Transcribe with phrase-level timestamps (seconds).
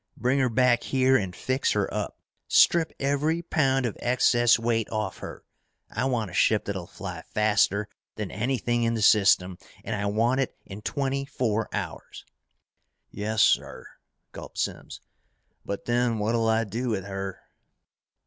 [0.17, 2.17] Bring her back here and fix her up.
[2.47, 5.45] Strip every pound of excess weight off her.
[5.91, 10.39] I want a ship that'll fly faster than anything in the system and I want
[10.39, 12.25] it in twenty four hours."
[13.11, 13.85] "Yes, sir,"
[14.31, 15.01] gulped Simms.
[15.63, 17.39] "But then what'll I do with her?"